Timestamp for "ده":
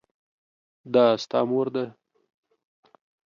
1.75-1.85